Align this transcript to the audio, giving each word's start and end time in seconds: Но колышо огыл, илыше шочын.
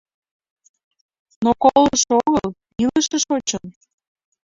Но 1.43 1.51
колышо 1.61 2.07
огыл, 2.25 2.47
илыше 2.83 3.17
шочын. 3.25 3.65